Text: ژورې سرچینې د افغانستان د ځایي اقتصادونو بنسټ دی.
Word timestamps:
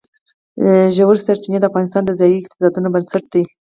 ژورې 0.95 1.21
سرچینې 1.25 1.57
د 1.59 1.65
افغانستان 1.69 2.03
د 2.05 2.11
ځایي 2.19 2.37
اقتصادونو 2.39 2.91
بنسټ 2.93 3.23
دی. 3.33 3.43